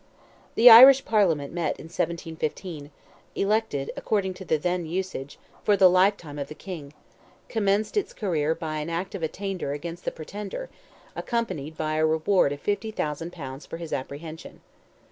The 0.55 0.67
Irish 0.67 1.05
Parliament 1.05 1.53
met 1.53 1.79
in 1.79 1.87
1715—elected, 1.87 3.91
according 3.95 4.33
to 4.33 4.43
the 4.43 4.57
then 4.57 4.87
usage, 4.87 5.37
for 5.63 5.77
the 5.77 5.91
lifetime 5.91 6.39
of 6.39 6.47
the 6.47 6.55
King—commenced 6.55 7.95
its 7.95 8.11
career 8.11 8.55
by 8.55 8.79
an 8.79 8.89
act 8.89 9.13
of 9.13 9.21
attainder 9.21 9.73
against 9.73 10.03
the 10.03 10.09
Pretender, 10.09 10.71
accompanied 11.15 11.77
by 11.77 11.97
a 11.97 12.05
reward 12.07 12.51
of 12.51 12.59
50,000 12.61 13.31
pounds 13.31 13.67
for 13.67 13.77
his 13.77 13.93
apprehension. 13.93 14.61